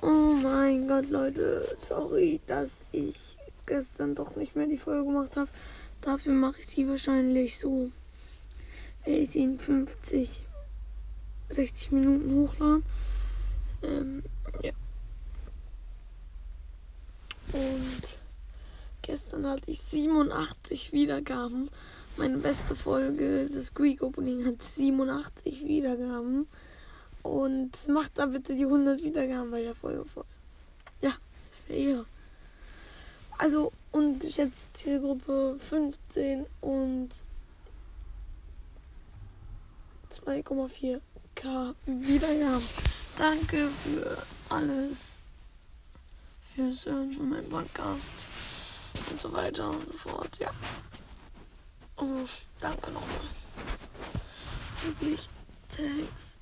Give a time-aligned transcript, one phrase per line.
[0.00, 1.74] Oh mein Gott, Leute.
[1.76, 5.48] Sorry, dass ich gestern doch nicht mehr die Folge gemacht habe.
[6.02, 7.90] Dafür mache ich die wahrscheinlich so.
[9.04, 10.44] Werde ich sie in 50,
[11.50, 12.84] 60 Minuten hochladen.
[13.82, 14.22] Ähm,
[14.62, 14.72] ja.
[17.52, 18.18] Und
[19.02, 21.70] gestern hatte ich 87 Wiedergaben.
[22.16, 26.46] Meine beste Folge, das Greek Opening, hat 87 Wiedergaben.
[27.22, 30.24] Und macht da bitte die 100 Wiedergaben bei der Folge voll.
[31.00, 31.12] Ja,
[31.50, 32.06] das wäre.
[33.38, 37.10] Also, und geschätzte Zielgruppe 15 und
[40.10, 42.68] 2,4k Wiedergaben.
[43.16, 45.20] Danke für alles.
[46.54, 48.26] Fürs Hören von meinem Podcast.
[49.10, 50.38] Und so weiter und so fort.
[50.38, 50.50] Ja.
[51.96, 52.28] Und
[52.60, 53.28] danke nochmal.
[54.82, 55.28] Wirklich.
[55.68, 56.38] Thanks.